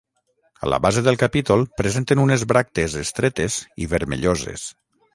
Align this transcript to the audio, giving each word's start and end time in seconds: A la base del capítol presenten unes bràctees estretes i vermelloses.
A 0.67 0.69
la 0.73 0.79
base 0.85 1.03
del 1.07 1.19
capítol 1.25 1.67
presenten 1.83 2.23
unes 2.25 2.47
bràctees 2.55 2.99
estretes 3.05 3.63
i 3.85 3.93
vermelloses. 3.97 4.69